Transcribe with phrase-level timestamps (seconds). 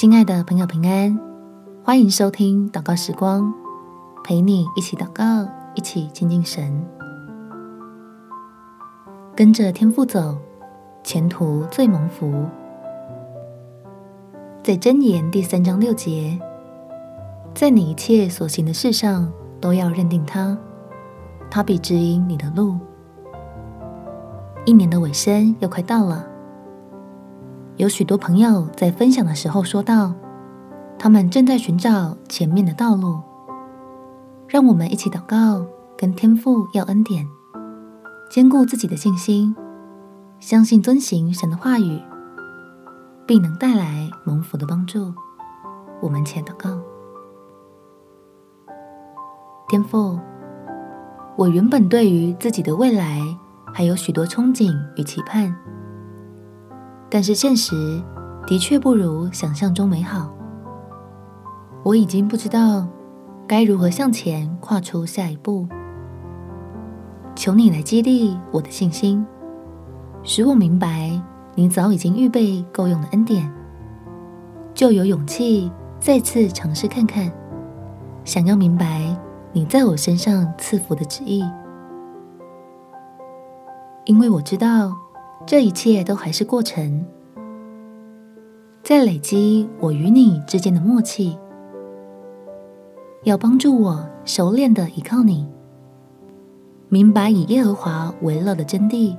[0.00, 1.18] 亲爱的朋友，平安，
[1.82, 3.52] 欢迎收听祷告时光，
[4.22, 5.24] 陪你一起祷告，
[5.74, 6.86] 一起亲近神，
[9.34, 10.38] 跟着天父走，
[11.02, 12.44] 前途最蒙福。
[14.62, 16.38] 在箴言第三章六节，
[17.52, 19.28] 在你一切所行的事上
[19.60, 20.56] 都要认定他，
[21.50, 22.78] 他必指引你的路。
[24.64, 26.37] 一年的尾声又快到了。
[27.78, 30.12] 有许多朋友在分享的时候说到，
[30.98, 33.20] 他们正在寻找前面的道路。
[34.48, 35.64] 让我们一起祷告，
[35.96, 37.24] 跟天父要恩典，
[38.28, 39.54] 坚固自己的信心，
[40.40, 42.02] 相信遵行神的话语，
[43.24, 45.14] 并能带来蒙福的帮助。
[46.00, 46.80] 我们前祷告，
[49.68, 50.18] 天父，
[51.36, 53.22] 我原本对于自己的未来
[53.72, 55.54] 还有许多憧憬与期盼。
[57.10, 58.02] 但是现实
[58.46, 60.30] 的确不如想象中美好。
[61.82, 62.86] 我已经不知道
[63.46, 65.66] 该如何向前跨出下一步。
[67.34, 69.24] 求你来激励我的信心，
[70.22, 71.18] 使我明白
[71.54, 73.50] 你早已经预备够用的恩典，
[74.74, 77.30] 就有勇气再次尝试看看。
[78.24, 79.16] 想要明白
[79.52, 81.42] 你在我身上赐福的旨意，
[84.04, 84.92] 因为我知道。
[85.48, 87.06] 这一切都还是过程，
[88.82, 91.38] 在累积我与你之间的默契，
[93.22, 95.48] 要帮助我熟练的依靠你，
[96.90, 99.16] 明白以耶和华为乐的真谛，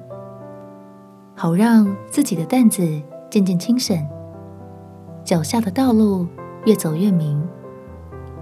[1.33, 2.87] 好让自己的担子
[3.31, 3.97] 渐渐轻省，
[5.23, 6.27] 脚下的道路
[6.63, 7.43] 越走越明。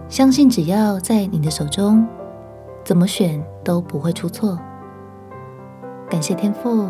[0.09, 2.05] 相信只要在你的手中，
[2.83, 4.59] 怎么选都不会出错。
[6.09, 6.89] 感谢天父。